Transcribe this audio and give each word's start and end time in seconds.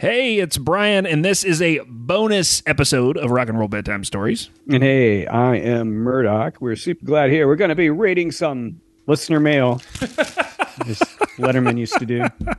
Hey, 0.00 0.38
it's 0.38 0.56
Brian, 0.56 1.04
and 1.04 1.22
this 1.22 1.44
is 1.44 1.60
a 1.60 1.80
bonus 1.86 2.62
episode 2.64 3.18
of 3.18 3.30
Rock 3.30 3.50
and 3.50 3.58
Roll 3.58 3.68
Bedtime 3.68 4.02
Stories. 4.02 4.48
And 4.66 4.82
hey, 4.82 5.26
I 5.26 5.56
am 5.56 5.90
Murdoch. 5.90 6.58
We're 6.58 6.76
super 6.76 7.04
glad 7.04 7.30
here. 7.30 7.46
We're 7.46 7.56
going 7.56 7.68
to 7.68 7.74
be 7.74 7.90
reading 7.90 8.30
some 8.32 8.80
listener 9.06 9.40
mail. 9.40 9.76
Letterman 11.36 11.78
used 11.78 11.98
to 11.98 12.06
do. 12.06 12.24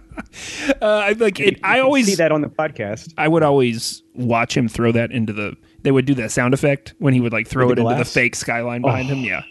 Uh, 0.81 0.85
I 0.85 1.11
like 1.11 1.41
it. 1.41 1.59
I 1.61 1.79
always 1.81 2.05
see 2.05 2.15
that 2.15 2.31
on 2.31 2.39
the 2.39 2.47
podcast. 2.47 3.13
I 3.17 3.27
would 3.27 3.43
always 3.43 4.01
watch 4.15 4.55
him 4.55 4.69
throw 4.69 4.93
that 4.93 5.11
into 5.11 5.33
the. 5.33 5.57
They 5.81 5.91
would 5.91 6.05
do 6.05 6.13
that 6.15 6.31
sound 6.31 6.53
effect 6.53 6.93
when 6.99 7.13
he 7.13 7.19
would 7.19 7.33
like 7.33 7.47
throw 7.49 7.67
With 7.67 7.73
it 7.73 7.75
the 7.75 7.81
into 7.81 7.95
the 7.95 8.03
glass? 8.03 8.13
fake 8.13 8.35
skyline 8.35 8.81
behind 8.81 9.09
him. 9.09 9.19
Yeah, 9.19 9.43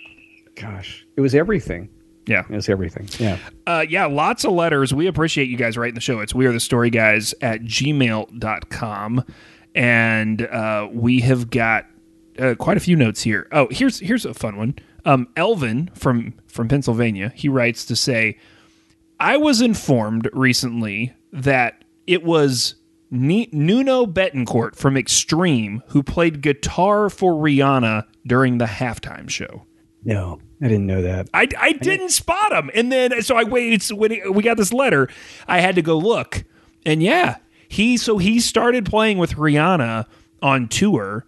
Gosh, 0.55 1.07
it 1.17 1.21
was 1.21 1.35
everything. 1.35 1.91
Yeah. 2.27 2.45
Was 2.49 2.69
everything. 2.69 3.09
Yeah. 3.19 3.39
Uh, 3.67 3.85
yeah, 3.89 4.07
lots 4.07 4.45
of 4.45 4.53
letters. 4.53 4.95
We 4.95 5.07
appreciate 5.07 5.49
you 5.49 5.57
guys 5.57 5.77
writing 5.77 5.95
the 5.95 6.01
show. 6.01 6.21
It's 6.21 6.35
we 6.35 6.47
are 6.47 6.53
the 6.53 6.61
story 6.61 6.91
guys 6.91 7.35
at 7.41 7.63
gmail.com. 7.63 9.25
And 9.75 10.43
uh, 10.43 10.89
we 10.93 11.21
have 11.21 11.51
got 11.51 11.87
uh, 12.39 12.55
quite 12.57 12.77
a 12.77 12.81
few 12.81 12.97
notes 12.97 13.23
here. 13.23 13.49
Oh, 13.53 13.69
here's 13.71 14.01
here's 14.01 14.25
a 14.25 14.35
fun 14.35 14.57
one. 14.57 14.75
Um, 15.05 15.29
Elvin 15.37 15.91
from 15.95 16.35
from 16.47 16.69
Pennsylvania, 16.69 17.33
he 17.35 17.49
writes 17.49 17.85
to 17.87 17.97
say, 17.97 18.37
I 19.19 19.37
was 19.37 19.61
informed 19.61 20.29
recently 20.33 21.15
that 21.33 21.85
it 22.07 22.23
was 22.23 22.75
Nuno 23.11 24.07
Bettencourt 24.07 24.77
from 24.77 24.97
Extreme 24.97 25.83
who 25.89 26.03
played 26.03 26.43
guitar 26.43 27.11
for 27.11 27.33
Rihanna 27.35 28.07
during 28.27 28.59
the 28.59 28.67
halftime 28.67 29.29
show. 29.29 29.65
No, 30.05 30.39
I 30.63 30.69
didn't 30.69 30.87
know 30.87 31.03
that. 31.03 31.29
I, 31.35 31.47
I 31.59 31.73
didn't 31.73 32.11
spot 32.11 32.53
him. 32.53 32.71
And 32.75 32.91
then, 32.91 33.21
so 33.23 33.37
I 33.37 33.45
waited. 33.45 33.83
So 33.83 33.95
when 33.97 34.33
we 34.33 34.43
got 34.43 34.57
this 34.57 34.73
letter, 34.73 35.09
I 35.47 35.61
had 35.61 35.75
to 35.75 35.83
go 35.83 35.99
look. 35.99 36.45
And 36.87 37.03
yeah, 37.03 37.37
he, 37.69 37.97
so 37.97 38.17
he 38.19 38.41
started 38.41 38.87
playing 38.87 39.19
with 39.19 39.33
Rihanna 39.35 40.07
on 40.43 40.69
tour. 40.69 41.27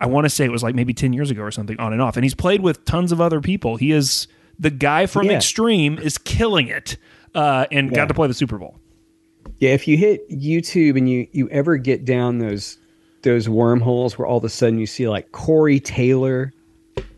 I 0.00 0.06
want 0.06 0.24
to 0.24 0.30
say 0.30 0.44
it 0.44 0.50
was 0.50 0.62
like 0.62 0.74
maybe 0.74 0.94
10 0.94 1.12
years 1.12 1.30
ago 1.30 1.42
or 1.42 1.50
something 1.50 1.78
on 1.78 1.92
and 1.92 2.00
off. 2.00 2.16
And 2.16 2.24
he's 2.24 2.34
played 2.34 2.60
with 2.62 2.84
tons 2.84 3.12
of 3.12 3.20
other 3.20 3.40
people. 3.40 3.76
He 3.76 3.92
is 3.92 4.26
the 4.58 4.70
guy 4.70 5.06
from 5.06 5.26
Yeah. 5.26 5.36
Extreme 5.36 5.98
is 5.98 6.16
killing 6.18 6.68
it 6.68 6.96
uh, 7.34 7.66
and 7.70 7.90
Yeah. 7.90 7.96
got 7.96 8.08
to 8.08 8.14
play 8.14 8.28
the 8.28 8.34
Super 8.34 8.58
Bowl. 8.58 8.76
Yeah, 9.58 9.70
if 9.70 9.86
you 9.86 9.96
hit 9.96 10.28
YouTube 10.30 10.96
and 10.96 11.08
you 11.08 11.28
you 11.32 11.48
ever 11.50 11.76
get 11.76 12.04
down 12.04 12.38
those 12.38 12.78
those 13.22 13.48
wormholes 13.48 14.18
where 14.18 14.26
all 14.26 14.38
of 14.38 14.44
a 14.44 14.48
sudden 14.48 14.78
you 14.78 14.86
see 14.86 15.08
like 15.08 15.32
Corey 15.32 15.78
Taylor 15.80 16.52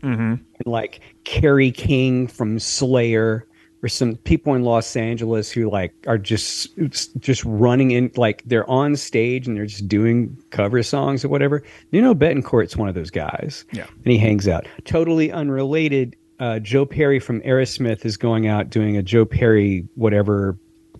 and 0.01 0.39
like 0.65 1.01
Kerry 1.23 1.71
King 1.71 2.27
from 2.27 2.59
Slayer 2.59 3.45
or 3.83 3.89
some 3.89 4.15
people 4.15 4.55
in 4.55 4.63
Los 4.63 4.95
Angeles 4.95 5.51
who 5.51 5.69
like 5.69 5.93
are 6.07 6.17
just 6.17 6.69
just 7.19 7.43
running 7.45 7.91
in 7.91 8.11
like 8.15 8.41
they're 8.45 8.69
on 8.69 8.95
stage 8.95 9.47
and 9.47 9.55
they're 9.55 9.65
just 9.67 9.87
doing 9.87 10.35
cover 10.49 10.81
songs 10.83 11.23
or 11.23 11.29
whatever. 11.29 11.63
You 11.91 12.01
know, 12.01 12.15
Bettencourt's 12.15 12.75
one 12.75 12.89
of 12.89 12.95
those 12.95 13.11
guys. 13.11 13.65
Yeah. 13.71 13.85
and 14.03 14.11
he 14.11 14.17
hangs 14.17 14.47
out. 14.47 14.65
Totally 14.85 15.31
unrelated. 15.31 16.15
Uh, 16.39 16.59
Joe 16.59 16.85
Perry 16.85 17.19
from 17.19 17.41
Aerosmith 17.41 18.05
is 18.05 18.15
going 18.17 18.47
out 18.47 18.69
doing 18.69 18.95
a 18.97 19.01
Joe 19.03 19.25
Perry 19.25 19.87
whatever 19.95 20.57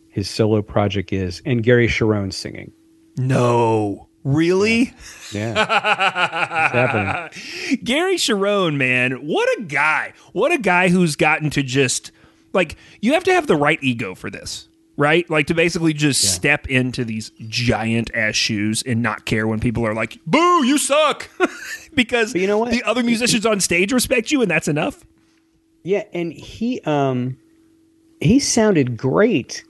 his 0.09 0.27
solo 0.29 0.63
project 0.63 1.13
is, 1.13 1.43
and 1.45 1.61
Gary 1.61 1.87
Cherone 1.87 2.33
singing. 2.33 2.71
No. 3.17 4.06
Really? 4.27 4.93
Yeah, 5.31 5.51
it's 5.51 6.73
happening. 6.73 7.79
Gary 7.83 8.17
Cherone, 8.17 8.75
man, 8.75 9.25
what 9.25 9.47
a 9.57 9.61
guy. 9.61 10.11
What 10.33 10.51
a 10.51 10.57
guy 10.57 10.89
who's 10.89 11.15
gotten 11.15 11.49
to 11.51 11.63
just 11.63 12.11
like 12.51 12.75
you 13.01 13.13
have 13.13 13.23
to 13.23 13.33
have 13.33 13.47
the 13.47 13.55
right 13.55 13.79
ego 13.81 14.15
for 14.15 14.29
this. 14.29 14.67
Right? 14.97 15.29
Like 15.29 15.47
to 15.47 15.53
basically 15.53 15.93
just 15.93 16.33
step 16.33 16.67
into 16.67 17.05
these 17.05 17.31
giant 17.47 18.09
ass 18.13 18.35
shoes 18.35 18.83
and 18.85 19.01
not 19.01 19.25
care 19.25 19.47
when 19.47 19.59
people 19.61 19.85
are 19.85 19.93
like, 19.93 20.19
boo, 20.25 20.65
you 20.65 20.77
suck. 20.77 21.29
because 21.93 22.33
But 22.33 22.41
you 22.41 22.47
know 22.47 22.57
what? 22.57 22.71
the 22.71 22.83
other 22.83 23.03
musicians 23.03 23.45
on 23.45 23.59
stage 23.61 23.93
respect 23.93 24.31
you 24.31 24.41
and 24.41 24.51
that's 24.51 24.67
enough. 24.67 25.05
Yeah, 25.83 26.03
and 26.13 26.33
he 26.33 26.81
um 26.81 27.37
he 28.19 28.39
sounded 28.39 28.97
great 28.97 29.63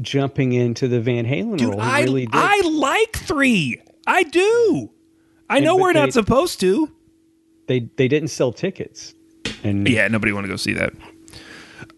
jumping 0.00 0.52
into 0.52 0.88
the 0.88 1.00
Van 1.00 1.24
Halen 1.24 1.56
Dude, 1.56 1.68
role. 1.70 1.80
He 1.80 1.86
I, 1.86 2.02
really 2.02 2.26
did. 2.26 2.34
I 2.34 2.60
like 2.68 3.16
three. 3.16 3.80
I 4.06 4.22
do. 4.24 4.90
I 5.48 5.60
know 5.60 5.76
but 5.76 5.82
we're 5.82 5.92
not 5.92 6.06
they- 6.06 6.10
supposed 6.12 6.60
to. 6.60 6.90
they 7.66 7.80
they 7.96 8.08
didn't 8.08 8.28
sell 8.28 8.52
tickets. 8.52 9.14
And 9.62 9.88
Yeah, 9.88 10.08
nobody 10.08 10.32
want 10.32 10.44
to 10.44 10.48
go 10.48 10.56
see 10.56 10.72
that. 10.74 10.92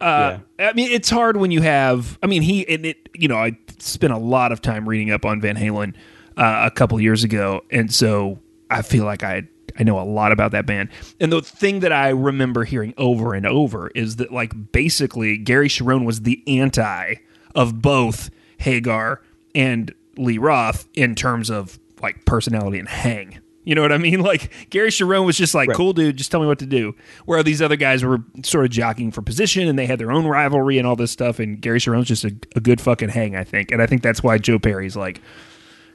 Uh, 0.01 0.39
I 0.59 0.73
mean, 0.75 0.91
it's 0.91 1.09
hard 1.11 1.37
when 1.37 1.51
you 1.51 1.63
have. 1.63 2.19
I 2.23 2.27
mean, 2.27 2.43
he 2.43 2.67
and 2.69 2.85
it. 2.87 3.09
You 3.15 3.29
know, 3.29 3.37
I 3.37 3.57
spent 3.79 4.13
a 4.13 4.19
lot 4.19 4.53
of 4.53 4.61
time 4.61 4.89
reading 4.89 5.11
up 5.11 5.25
on 5.25 5.41
Van 5.41 5.57
Halen 5.57 5.95
uh, 6.37 6.63
a 6.67 6.71
couple 6.71 7.01
years 7.01 7.25
ago, 7.25 7.63
and 7.71 7.93
so 7.93 8.39
I 8.69 8.83
feel 8.83 9.05
like 9.05 9.23
I 9.23 9.49
I 9.79 9.85
know 9.85 9.99
a 9.99 10.05
lot 10.05 10.33
about 10.33 10.51
that 10.53 10.67
band. 10.67 10.91
And 11.21 11.33
the 11.33 11.41
thing 11.41 11.81
that 11.81 11.93
I 11.93 12.11
remember 12.11 12.65
hearing 12.65 12.95
over 12.99 13.35
and 13.35 13.47
over 13.47 13.89
is 13.95 14.17
that, 14.17 14.33
like, 14.33 14.73
basically, 14.73 15.39
Gary 15.39 15.69
Cherone 15.69 16.05
was 16.05 16.23
the 16.23 16.43
anti 16.47 17.15
of 17.55 17.81
both 17.81 18.31
Hagar 18.59 19.23
and 19.55 19.95
Lee 20.19 20.39
Roth 20.39 20.89
in 20.95 21.15
terms 21.15 21.51
of 21.51 21.79
like 22.03 22.25
personality 22.25 22.79
and 22.79 22.89
hang. 22.89 23.41
You 23.65 23.75
know 23.75 23.83
what 23.83 23.91
I 23.93 23.99
mean? 23.99 24.21
Like 24.27 24.71
Gary 24.71 24.91
Cherone 24.91 25.27
was 25.27 25.37
just 25.37 25.55
like, 25.55 25.69
Right. 25.69 25.77
cool 25.77 25.93
dude, 25.93 26.17
just 26.17 26.31
tell 26.31 26.41
me 26.41 26.47
what 26.47 26.61
to 26.61 26.67
do. 26.67 26.95
Where 27.25 27.43
these 27.43 27.61
other 27.61 27.77
guys 27.77 28.05
were 28.05 28.19
sort 28.45 28.65
of 28.65 28.71
jockeying 28.71 29.11
for 29.11 29.23
position 29.23 29.67
and 29.67 29.77
they 29.79 29.87
had 29.87 29.99
their 29.99 30.13
own 30.13 30.27
rivalry 30.27 30.79
and 30.79 30.87
all 30.87 30.95
this 30.97 31.11
stuff. 31.11 31.39
And 31.41 31.61
Gary 31.61 31.81
Cherone's 31.81 32.07
just 32.09 32.25
a, 32.25 32.35
a 32.55 32.61
good 32.61 32.81
fucking 32.81 33.09
hang, 33.09 33.35
I 33.35 33.43
think. 33.45 33.73
And 33.73 33.83
I 33.83 33.87
think 33.87 34.03
that's 34.03 34.23
why 34.23 34.39
Joe 34.39 34.59
Perry's 34.61 34.97
like, 34.97 35.21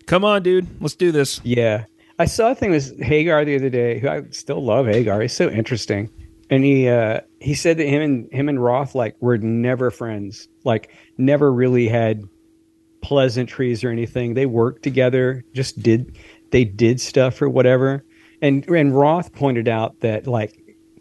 come 0.06 0.26
on, 0.26 0.44
dude, 0.44 0.68
let's 0.82 0.96
do 0.96 1.12
this. 1.14 1.40
Yeah. 1.44 1.86
I 2.20 2.26
saw 2.26 2.52
a 2.52 2.56
thing 2.56 2.72
with 2.72 3.02
Hagar 3.02 3.46
the 3.46 3.56
other 3.56 3.70
day, 3.70 4.00
who 4.00 4.08
I 4.10 4.24
still 4.32 4.64
love 4.64 4.86
Hagar. 4.88 5.22
He's 5.22 5.34
so 5.34 5.50
interesting. 5.50 6.10
And 6.50 6.66
he 6.66 6.90
uh 6.90 7.22
he 7.40 7.54
said 7.56 7.78
that 7.78 7.88
him 7.88 8.02
and 8.02 8.32
him 8.34 8.50
and 8.50 8.62
Roth 8.62 8.94
like 8.94 9.16
were 9.22 9.38
never 9.38 9.90
friends. 9.90 10.50
Like 10.66 10.92
never 11.18 11.52
really 11.52 11.88
had 11.88 12.24
pleasantries 13.02 13.84
or 13.84 13.90
anything. 13.90 14.34
They 14.34 14.46
worked 14.46 14.84
together, 14.84 15.44
just 15.54 15.82
did 15.82 16.18
they 16.52 16.66
did 16.66 17.00
stuff 17.00 17.42
or 17.42 17.50
whatever. 17.50 18.04
And 18.42 18.68
and 18.70 18.96
Roth 18.98 19.34
pointed 19.34 19.68
out 19.68 20.00
that 20.02 20.28
like 20.28 20.54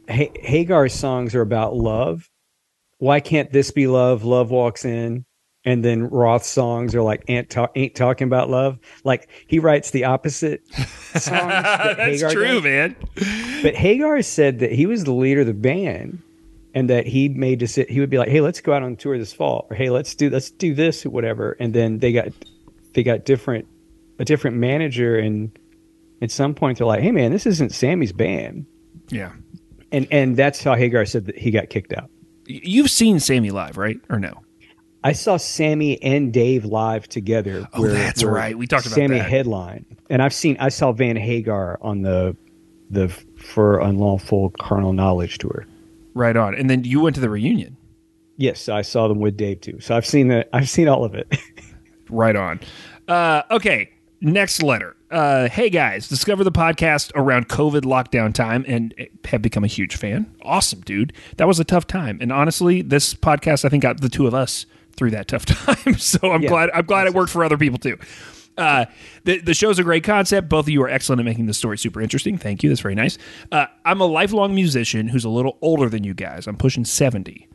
ha- 0.08 0.32
Hagar's 0.40 0.92
songs 0.94 1.34
are 1.34 1.40
about 1.42 1.74
love. 1.74 2.28
Why 2.98 3.20
can't 3.20 3.50
this 3.52 3.70
be 3.70 3.86
love? 3.86 4.24
Love 4.24 4.50
walks 4.50 4.84
in. 4.84 5.24
And 5.64 5.84
then 5.84 6.04
Roth's 6.04 6.48
songs 6.48 6.94
are 6.94 7.02
like 7.02 7.22
ain't, 7.28 7.50
ta- 7.50 7.68
ain't 7.76 7.94
talking 7.94 8.26
about 8.26 8.48
love. 8.48 8.78
Like 9.04 9.28
he 9.46 9.58
writes 9.58 9.90
the 9.90 10.04
opposite 10.04 10.62
songs. 11.12 11.24
that 11.24 11.96
that's 11.98 12.20
Hagar 12.22 12.30
true, 12.30 12.44
does. 12.60 12.62
man. 12.64 12.96
But 13.62 13.74
Hagar 13.74 14.22
said 14.22 14.60
that 14.60 14.72
he 14.72 14.86
was 14.86 15.04
the 15.04 15.12
leader 15.12 15.40
of 15.42 15.46
the 15.46 15.52
band, 15.54 16.22
and 16.74 16.88
that 16.90 17.06
he 17.06 17.28
made 17.28 17.60
deci- 17.60 17.88
he 17.88 18.00
would 18.00 18.10
be 18.10 18.18
like, 18.18 18.28
"Hey, 18.28 18.40
let's 18.40 18.60
go 18.60 18.72
out 18.72 18.82
on 18.82 18.96
tour 18.96 19.18
this 19.18 19.32
fall," 19.32 19.66
or 19.70 19.76
"Hey, 19.76 19.90
let's 19.90 20.14
do 20.14 20.30
let's 20.30 20.50
do 20.50 20.74
this 20.74 21.04
or 21.04 21.10
whatever." 21.10 21.56
And 21.60 21.72
then 21.74 21.98
they 21.98 22.12
got 22.12 22.28
they 22.94 23.02
got 23.02 23.24
different 23.24 23.66
a 24.18 24.24
different 24.24 24.56
manager, 24.56 25.16
and 25.18 25.50
at 26.22 26.30
some 26.30 26.54
point 26.54 26.78
they're 26.78 26.86
like, 26.86 27.00
"Hey, 27.02 27.10
man, 27.12 27.32
this 27.32 27.46
isn't 27.46 27.72
Sammy's 27.72 28.12
band," 28.12 28.66
Yeah. 29.10 29.32
and 29.92 30.06
and 30.10 30.36
that's 30.36 30.62
how 30.62 30.74
Hagar 30.74 31.04
said 31.06 31.26
that 31.26 31.38
he 31.38 31.50
got 31.50 31.70
kicked 31.70 31.92
out. 31.92 32.10
You've 32.46 32.90
seen 32.90 33.20
Sammy 33.20 33.50
live, 33.50 33.76
right? 33.76 33.98
Or 34.10 34.18
no? 34.18 34.40
I 35.02 35.12
saw 35.12 35.38
Sammy 35.38 36.02
and 36.02 36.30
Dave 36.32 36.64
live 36.66 37.08
together. 37.08 37.66
Oh, 37.72 37.86
that's 37.86 38.22
right. 38.22 38.58
We 38.58 38.66
talked 38.66 38.84
about 38.86 38.94
Sammy 38.96 39.18
that. 39.18 39.30
headline, 39.30 39.86
and 40.10 40.20
I've 40.20 40.34
seen 40.34 40.56
I 40.60 40.68
saw 40.68 40.92
Van 40.92 41.16
Hagar 41.16 41.78
on 41.80 42.02
the 42.02 42.36
the 42.90 43.08
for 43.38 43.78
unlawful 43.80 44.50
carnal 44.60 44.92
knowledge 44.92 45.38
tour. 45.38 45.64
Right 46.20 46.36
on. 46.36 46.54
And 46.54 46.68
then 46.68 46.84
you 46.84 47.00
went 47.00 47.14
to 47.14 47.20
the 47.22 47.30
reunion. 47.30 47.78
Yes, 48.36 48.68
I 48.68 48.82
saw 48.82 49.08
them 49.08 49.20
with 49.20 49.38
Dave 49.38 49.62
too. 49.62 49.80
So 49.80 49.96
I've 49.96 50.04
seen 50.04 50.28
that. 50.28 50.50
I've 50.52 50.68
seen 50.68 50.86
all 50.88 51.04
of 51.04 51.14
it. 51.14 51.34
Right 52.12 52.34
on. 52.34 52.58
Uh, 53.06 53.42
okay, 53.52 53.90
next 54.20 54.64
letter. 54.64 54.96
Uh, 55.12 55.48
hey 55.48 55.70
guys, 55.70 56.08
discover 56.08 56.42
the 56.42 56.50
podcast 56.50 57.12
around 57.14 57.48
COVID 57.48 57.82
lockdown 57.82 58.34
time 58.34 58.64
and 58.66 58.92
have 59.26 59.40
become 59.42 59.62
a 59.62 59.68
huge 59.68 59.94
fan. 59.94 60.26
Awesome, 60.42 60.80
dude. 60.80 61.12
That 61.36 61.46
was 61.46 61.60
a 61.60 61.64
tough 61.64 61.86
time, 61.86 62.18
and 62.20 62.32
honestly, 62.32 62.82
this 62.82 63.14
podcast 63.14 63.64
I 63.64 63.68
think 63.68 63.84
got 63.84 64.00
the 64.00 64.08
two 64.08 64.26
of 64.26 64.34
us 64.34 64.66
through 64.96 65.12
that 65.12 65.28
tough 65.28 65.46
time. 65.46 65.94
so 65.98 66.32
I'm 66.32 66.42
Yeah. 66.42 66.48
glad. 66.48 66.70
I'm 66.74 66.84
glad 66.84 67.06
it 67.06 67.14
worked 67.14 67.30
for 67.30 67.44
other 67.44 67.56
people 67.56 67.78
too. 67.78 67.96
Uh, 68.60 68.84
the 69.24 69.38
the 69.40 69.54
show's 69.54 69.78
a 69.78 69.82
great 69.82 70.04
concept. 70.04 70.48
Both 70.48 70.66
of 70.66 70.68
you 70.68 70.82
are 70.82 70.88
excellent 70.88 71.20
at 71.20 71.24
making 71.24 71.46
the 71.46 71.54
story 71.54 71.78
super 71.78 72.00
interesting. 72.00 72.38
Thank 72.38 72.62
you. 72.62 72.68
That's 72.68 72.80
very 72.80 72.94
nice. 72.94 73.18
Uh, 73.50 73.66
I'm 73.84 74.00
a 74.00 74.06
lifelong 74.06 74.54
musician 74.54 75.08
who's 75.08 75.24
a 75.24 75.30
little 75.30 75.58
older 75.62 75.88
than 75.88 76.04
you 76.04 76.14
guys. 76.14 76.46
I'm 76.46 76.56
pushing 76.56 76.84
seventy. 76.84 77.48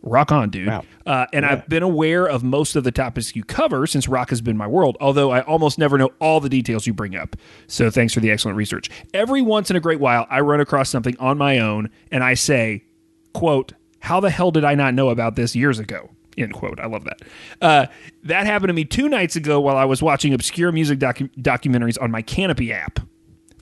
Rock 0.00 0.30
on, 0.30 0.50
dude. 0.50 0.68
Wow. 0.68 0.84
Uh, 1.06 1.26
and 1.32 1.44
I've 1.44 1.68
been 1.68 1.82
aware 1.82 2.24
of 2.24 2.44
most 2.44 2.76
of 2.76 2.84
the 2.84 2.92
topics 2.92 3.34
you 3.34 3.42
cover 3.42 3.84
since 3.84 4.06
rock 4.06 4.30
has 4.30 4.40
been 4.40 4.56
my 4.56 4.66
world, 4.66 4.96
although 5.00 5.32
I 5.32 5.40
almost 5.40 5.76
never 5.76 5.98
know 5.98 6.10
all 6.20 6.38
the 6.38 6.48
details 6.48 6.86
you 6.86 6.94
bring 6.94 7.16
up. 7.16 7.34
So 7.66 7.90
thanks 7.90 8.14
for 8.14 8.20
the 8.20 8.30
excellent 8.30 8.56
research. 8.56 8.90
Every 9.12 9.42
once 9.42 9.70
in 9.70 9.76
a 9.76 9.80
great 9.80 9.98
while, 9.98 10.24
I 10.30 10.38
run 10.40 10.60
across 10.60 10.88
something 10.88 11.16
on 11.18 11.36
my 11.36 11.58
own 11.58 11.90
and 12.12 12.22
I 12.22 12.34
say, 12.34 12.84
quote, 13.32 13.72
how 13.98 14.20
the 14.20 14.30
hell 14.30 14.52
did 14.52 14.64
I 14.64 14.76
not 14.76 14.94
know 14.94 15.08
about 15.08 15.34
this 15.34 15.56
years 15.56 15.80
ago? 15.80 16.10
End 16.38 16.52
quote. 16.52 16.78
I 16.80 16.86
love 16.86 17.04
that. 17.04 17.20
Uh, 17.60 17.86
that 18.24 18.46
happened 18.46 18.68
to 18.68 18.74
me 18.74 18.84
two 18.84 19.08
nights 19.08 19.36
ago 19.36 19.60
while 19.60 19.76
I 19.76 19.84
was 19.84 20.02
watching 20.02 20.32
obscure 20.34 20.72
music 20.72 20.98
docu- 20.98 21.30
documentaries 21.36 22.00
on 22.00 22.10
my 22.10 22.22
Kanopy 22.22 22.70
app 22.70 23.00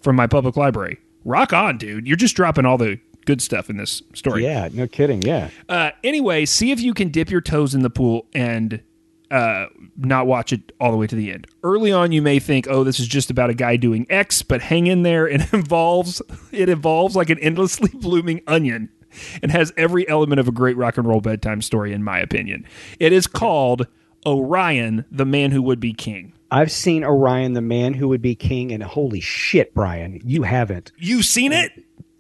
from 0.00 0.16
my 0.16 0.26
public 0.26 0.56
library. 0.56 0.98
Rock 1.24 1.52
on, 1.52 1.78
dude. 1.78 2.06
You're 2.06 2.16
just 2.16 2.36
dropping 2.36 2.66
all 2.66 2.78
the 2.78 3.00
good 3.24 3.42
stuff 3.42 3.68
in 3.68 3.76
this 3.76 4.02
story. 4.14 4.44
Yeah, 4.44 4.68
no 4.72 4.86
kidding. 4.86 5.22
Yeah. 5.22 5.50
Uh, 5.68 5.90
anyway, 6.04 6.44
see 6.44 6.70
if 6.70 6.80
you 6.80 6.94
can 6.94 7.08
dip 7.08 7.30
your 7.30 7.40
toes 7.40 7.74
in 7.74 7.82
the 7.82 7.90
pool 7.90 8.26
and 8.32 8.80
uh, 9.30 9.66
not 9.96 10.26
watch 10.26 10.52
it 10.52 10.72
all 10.80 10.92
the 10.92 10.96
way 10.96 11.06
to 11.08 11.16
the 11.16 11.32
end. 11.32 11.46
Early 11.64 11.90
on, 11.90 12.12
you 12.12 12.22
may 12.22 12.38
think, 12.38 12.68
"Oh, 12.68 12.84
this 12.84 13.00
is 13.00 13.08
just 13.08 13.30
about 13.30 13.50
a 13.50 13.54
guy 13.54 13.76
doing 13.76 14.06
X," 14.08 14.42
but 14.42 14.60
hang 14.62 14.86
in 14.86 15.02
there. 15.02 15.26
It 15.26 15.42
involves 15.52 16.22
it 16.52 16.68
evolves 16.68 17.16
like 17.16 17.30
an 17.30 17.38
endlessly 17.40 17.90
blooming 17.92 18.42
onion 18.46 18.88
and 19.42 19.50
has 19.52 19.72
every 19.76 20.08
element 20.08 20.40
of 20.40 20.48
a 20.48 20.52
great 20.52 20.76
rock 20.76 20.96
and 20.98 21.06
roll 21.06 21.20
bedtime 21.20 21.62
story, 21.62 21.92
in 21.92 22.02
my 22.02 22.18
opinion. 22.18 22.64
It 22.98 23.12
is 23.12 23.26
called 23.26 23.86
Orion, 24.26 25.04
the 25.10 25.24
Man 25.24 25.50
Who 25.52 25.62
Would 25.62 25.80
Be 25.80 25.92
King. 25.92 26.32
I've 26.50 26.70
seen 26.70 27.02
Orion, 27.04 27.54
the 27.54 27.60
man 27.60 27.94
who 27.94 28.08
would 28.08 28.22
be 28.22 28.34
king, 28.36 28.70
and 28.70 28.82
holy 28.82 29.20
shit, 29.20 29.74
Brian, 29.74 30.20
you 30.24 30.44
haven't. 30.44 30.92
You've 30.96 31.24
seen 31.24 31.52
it? 31.52 31.72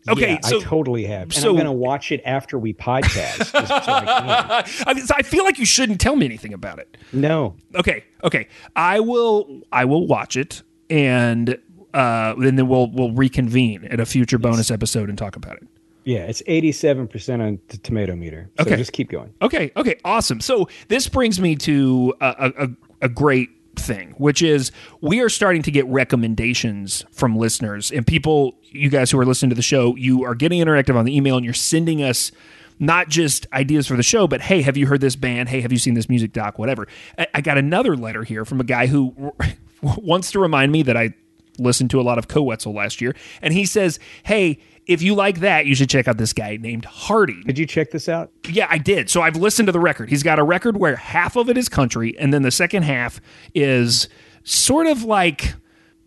Okay, 0.08 0.32
Yeah, 0.32 0.40
so 0.40 0.58
I 0.58 0.62
totally 0.62 1.04
have. 1.04 1.22
And 1.24 1.32
so- 1.34 1.48
I'm 1.50 1.54
going 1.54 1.66
to 1.66 1.72
watch 1.72 2.12
it 2.12 2.22
after 2.24 2.58
we 2.58 2.72
podcast. 2.72 3.46
so 3.46 3.58
I. 3.58 4.64
I, 4.86 4.94
mean, 4.94 5.04
I 5.14 5.22
feel 5.22 5.44
like 5.44 5.58
you 5.58 5.64
shouldn't 5.66 6.00
tell 6.00 6.16
me 6.16 6.26
anything 6.26 6.52
about 6.52 6.78
it. 6.78 6.96
No, 7.12 7.56
Okay, 7.74 8.04
okay. 8.24 8.48
I 8.74 9.00
will. 9.00 9.62
I 9.72 9.84
will 9.84 10.06
watch 10.06 10.36
it, 10.36 10.62
and 10.90 11.58
uh, 11.94 12.34
then 12.34 12.56
then 12.56 12.68
we'll 12.68 12.90
we'll 12.90 13.12
reconvene 13.12 13.84
at 13.86 14.00
a 14.00 14.06
future 14.06 14.38
bonus 14.38 14.70
episode 14.70 15.08
and 15.08 15.16
talk 15.18 15.36
about 15.36 15.56
it. 15.56 15.68
Yeah, 16.06 16.20
it's 16.20 16.40
87% 16.42 17.40
on 17.46 17.58
the 17.68 17.76
tomato 17.78 18.16
meter. 18.16 18.48
So 18.58 18.62
Okay. 18.62 18.76
just 18.76 18.92
keep 18.92 19.10
going. 19.10 19.34
Okay, 19.42 19.70
okay, 19.76 19.96
awesome. 20.04 20.40
So 20.40 20.68
this 20.88 21.08
brings 21.08 21.38
me 21.40 21.54
to 21.56 22.14
a, 22.22 22.52
a, 22.58 22.68
a 23.02 23.08
great 23.10 23.50
thing, 23.74 24.14
which 24.16 24.40
is 24.40 24.72
we 25.02 25.20
are 25.20 25.28
starting 25.28 25.60
to 25.62 25.70
get 25.70 25.84
recommendations 25.86 27.04
from 27.12 27.36
listeners 27.36 27.90
and 27.90 28.06
people, 28.06 28.56
you 28.62 28.88
guys 28.88 29.10
who 29.10 29.18
are 29.18 29.26
listening 29.26 29.50
to 29.50 29.56
the 29.56 29.62
show, 29.62 29.94
you 29.96 30.24
are 30.24 30.34
getting 30.34 30.60
interactive 30.64 30.96
on 30.96 31.04
the 31.04 31.14
email 31.14 31.36
and 31.36 31.44
you're 31.44 31.52
sending 31.54 32.02
us 32.02 32.32
not 32.78 33.08
just 33.08 33.46
ideas 33.52 33.86
for 33.86 33.96
the 33.96 34.02
show, 34.02 34.26
but 34.26 34.40
hey, 34.40 34.62
have 34.62 34.76
you 34.76 34.86
heard 34.86 35.00
this 35.00 35.16
band? 35.16 35.48
Hey, 35.48 35.60
have 35.60 35.72
you 35.72 35.78
seen 35.78 35.94
this 35.94 36.08
music 36.08 36.32
doc? 36.32 36.58
Whatever. 36.58 36.86
I, 37.18 37.26
I 37.34 37.40
got 37.40 37.58
another 37.58 37.96
letter 37.96 38.22
here 38.22 38.44
from 38.44 38.60
a 38.60 38.64
guy 38.64 38.86
who 38.86 39.32
wants 39.82 40.30
to 40.32 40.38
remind 40.38 40.72
me 40.72 40.82
that 40.82 40.96
I 40.96 41.14
listened 41.58 41.90
to 41.90 42.00
a 42.00 42.02
lot 42.02 42.18
of 42.18 42.28
Koe 42.28 42.42
Wetzel 42.42 42.72
last 42.74 43.00
year, 43.00 43.14
and 43.42 43.52
he 43.52 43.64
says, 43.64 43.98
"Hey, 44.24 44.58
if 44.86 45.02
you 45.02 45.14
like 45.14 45.40
that, 45.40 45.66
you 45.66 45.74
should 45.74 45.90
check 45.90 46.06
out 46.08 46.18
this 46.18 46.32
guy 46.32 46.56
named 46.56 46.84
Hardy." 46.84 47.42
Did 47.44 47.58
you 47.58 47.66
check 47.66 47.90
this 47.90 48.08
out? 48.08 48.30
Yeah, 48.48 48.66
I 48.70 48.78
did. 48.78 49.10
So 49.10 49.22
I've 49.22 49.36
listened 49.36 49.66
to 49.66 49.72
the 49.72 49.80
record. 49.80 50.08
He's 50.08 50.22
got 50.22 50.38
a 50.38 50.44
record 50.44 50.76
where 50.76 50.96
half 50.96 51.36
of 51.36 51.48
it 51.48 51.56
is 51.58 51.68
country, 51.68 52.16
and 52.18 52.32
then 52.32 52.42
the 52.42 52.50
second 52.50 52.84
half 52.84 53.20
is 53.54 54.08
sort 54.44 54.86
of 54.86 55.02
like 55.02 55.54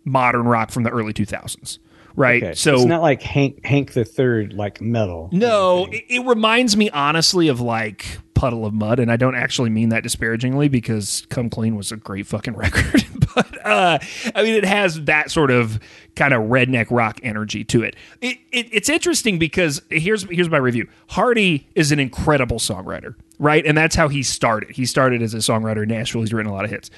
modern 0.04 0.46
rock 0.46 0.70
from 0.70 0.82
the 0.82 0.90
early 0.90 1.12
2000s. 1.12 1.78
Right. 2.16 2.42
Okay. 2.42 2.54
So 2.54 2.74
it's 2.74 2.84
not 2.86 3.02
like 3.02 3.22
Hank 3.22 3.64
Hank 3.64 3.92
the 3.92 4.04
Third, 4.04 4.52
like 4.52 4.80
metal. 4.80 5.28
no, 5.32 5.86
it, 5.92 6.04
it 6.08 6.26
reminds 6.26 6.76
me 6.76 6.90
honestly 6.90 7.46
of 7.48 7.60
like 7.60 8.18
Puddle 8.34 8.66
of 8.66 8.74
Mudd, 8.74 8.98
and 8.98 9.12
I 9.12 9.16
don't 9.16 9.36
actually 9.36 9.70
mean 9.70 9.90
that 9.90 10.02
disparagingly 10.02 10.68
because 10.68 11.24
Come 11.28 11.48
Clean 11.50 11.76
was 11.76 11.92
a 11.92 11.96
great 11.96 12.26
fucking 12.26 12.56
record. 12.56 13.04
but 13.34 13.66
uh, 13.66 13.98
I 14.34 14.42
mean, 14.42 14.54
it 14.54 14.64
has 14.64 15.04
that 15.04 15.30
sort 15.30 15.50
of 15.50 15.78
kind 16.16 16.34
of 16.34 16.42
redneck 16.44 16.86
rock 16.90 17.20
energy 17.22 17.64
to 17.64 17.82
it. 17.82 17.96
It, 18.20 18.38
it. 18.52 18.68
It's 18.72 18.88
interesting 18.88 19.38
because 19.38 19.82
here's 19.90 20.24
here's 20.24 20.48
my 20.48 20.58
review. 20.58 20.88
Hardy 21.08 21.68
is 21.74 21.92
an 21.92 22.00
incredible 22.00 22.58
songwriter, 22.58 23.14
right? 23.38 23.64
And 23.64 23.76
that's 23.76 23.94
how 23.94 24.08
he 24.08 24.22
started. 24.22 24.70
He 24.70 24.86
started 24.86 25.22
as 25.22 25.34
a 25.34 25.38
songwriter 25.38 25.82
in 25.82 25.88
Nashville. 25.88 26.22
He's 26.22 26.32
written 26.32 26.50
a 26.50 26.54
lot 26.54 26.64
of 26.64 26.70
hits, 26.70 26.90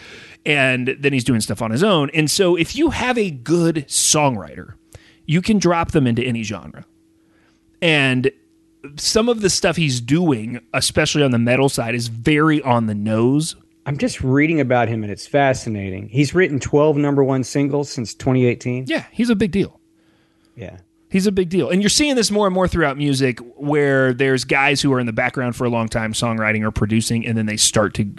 and 0.47 0.97
then 0.99 1.13
he's 1.13 1.25
doing 1.25 1.41
stuff 1.41 1.63
on 1.63 1.71
his 1.71 1.83
own. 1.83 2.11
And 2.15 2.31
so, 2.31 2.57
if 2.57 2.77
you 2.77 2.91
have 2.91 3.19
a 3.19 3.31
good 3.31 3.87
songwriter, 3.89 4.75
you 5.27 5.43
can 5.43 5.59
drop 5.59 5.93
them 5.93 6.07
into 6.07 6.23
any 6.23 6.43
genre. 6.43 6.85
And 7.81 8.31
some 8.97 9.29
of 9.29 9.41
the 9.41 9.51
stuff 9.51 9.77
he's 9.77 10.01
doing, 10.01 10.61
especially 10.75 11.23
on 11.23 11.31
the 11.31 11.39
metal 11.39 11.69
side, 11.69 11.95
is 11.95 12.09
very 12.09 12.61
on 12.63 12.87
the 12.87 12.95
nose. 12.95 13.57
I'm 13.85 13.99
just 13.99 14.21
reading 14.21 14.61
about 14.61 14.89
him 14.89 15.03
and 15.03 15.11
it's 15.11 15.27
fascinating. 15.27 16.09
He's 16.09 16.35
written 16.35 16.61
12 16.61 16.97
number 16.97 17.25
one 17.25 17.43
singles 17.45 17.91
since 17.91 18.15
2018. 18.15 18.85
Yeah, 18.87 19.05
he's 19.11 19.31
a 19.31 19.35
big 19.35 19.51
deal. 19.51 19.81
Yeah. 20.55 20.79
He's 21.13 21.27
a 21.27 21.33
big 21.33 21.51
deal. 21.51 21.69
And 21.69 21.83
you're 21.83 21.91
seeing 21.91 22.17
this 22.17 22.31
more 22.31 22.47
and 22.47 22.55
more 22.55 22.67
throughout 22.67 22.97
music 22.97 23.39
where 23.57 24.15
there's 24.15 24.45
guys 24.45 24.81
who 24.81 24.93
are 24.95 24.99
in 24.99 25.07
the 25.07 25.13
background 25.13 25.55
for 25.55 25.67
a 25.67 25.71
long 25.71 25.89
time 25.89 26.15
songwriting 26.15 26.63
or 26.63 26.71
producing, 26.71 27.27
and 27.27 27.37
then 27.37 27.45
they 27.45 27.59
start 27.59 27.93
to 27.95 28.15